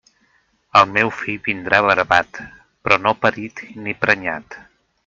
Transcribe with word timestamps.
El 0.79 0.87
meu 0.93 1.11
fill 1.17 1.37
vindrà 1.49 1.83
barbat, 1.89 2.41
però 2.89 3.01
no 3.05 3.17
parit 3.27 3.65
ni 3.87 3.97
prenyat. 4.09 4.61